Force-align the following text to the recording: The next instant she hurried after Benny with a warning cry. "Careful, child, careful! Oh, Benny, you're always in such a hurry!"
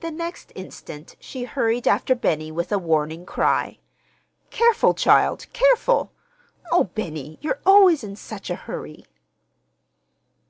The 0.00 0.10
next 0.10 0.52
instant 0.54 1.16
she 1.18 1.44
hurried 1.44 1.88
after 1.88 2.14
Benny 2.14 2.52
with 2.52 2.70
a 2.72 2.78
warning 2.78 3.24
cry. 3.24 3.78
"Careful, 4.50 4.92
child, 4.92 5.46
careful! 5.54 6.12
Oh, 6.70 6.84
Benny, 6.92 7.38
you're 7.40 7.60
always 7.64 8.04
in 8.04 8.16
such 8.16 8.50
a 8.50 8.54
hurry!" 8.54 9.06